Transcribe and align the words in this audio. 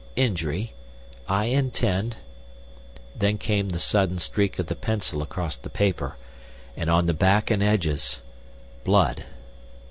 injury. 0.15 0.73
I 1.29 1.45
intend—" 1.45 2.15
Then 3.15 3.37
came 3.37 3.69
the 3.69 3.77
sudden 3.77 4.17
streak 4.17 4.57
of 4.57 4.65
the 4.65 4.75
pencil 4.75 5.21
across 5.21 5.55
the 5.57 5.69
paper, 5.69 6.17
and 6.75 6.89
on 6.89 7.05
the 7.05 7.13
back 7.13 7.51
and 7.51 7.61
edges—blood! 7.61 9.25